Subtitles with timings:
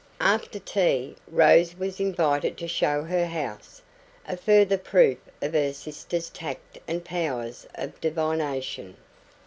[0.19, 3.83] After tea, Rose was invited to show her house
[4.27, 8.97] a further proof of her sister's tact and powers of divination.